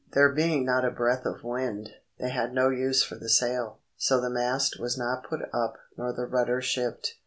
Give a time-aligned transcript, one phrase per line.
[0.13, 4.19] There being not a breath of wind, they had no use for the sail, so
[4.19, 7.19] the mast was not put up nor the rudder shipped.